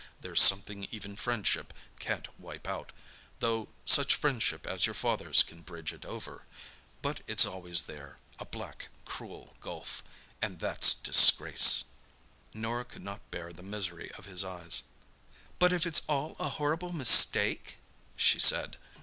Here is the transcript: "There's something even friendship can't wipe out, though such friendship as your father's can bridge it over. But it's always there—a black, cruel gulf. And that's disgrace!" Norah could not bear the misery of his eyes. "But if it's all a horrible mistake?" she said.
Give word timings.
"There's 0.19 0.41
something 0.41 0.85
even 0.89 1.15
friendship 1.15 1.75
can't 1.99 2.27
wipe 2.39 2.67
out, 2.67 2.91
though 3.37 3.67
such 3.85 4.15
friendship 4.15 4.65
as 4.65 4.87
your 4.87 4.95
father's 4.95 5.43
can 5.43 5.61
bridge 5.61 5.93
it 5.93 6.05
over. 6.05 6.47
But 7.03 7.21
it's 7.27 7.45
always 7.45 7.83
there—a 7.83 8.45
black, 8.45 8.87
cruel 9.05 9.55
gulf. 9.61 10.03
And 10.41 10.57
that's 10.57 10.95
disgrace!" 10.95 11.83
Norah 12.51 12.85
could 12.85 13.03
not 13.03 13.29
bear 13.29 13.53
the 13.53 13.61
misery 13.61 14.11
of 14.17 14.25
his 14.25 14.43
eyes. 14.43 14.85
"But 15.59 15.71
if 15.71 15.85
it's 15.85 16.01
all 16.09 16.35
a 16.39 16.49
horrible 16.49 16.93
mistake?" 16.93 17.77
she 18.15 18.39
said. 18.39 18.77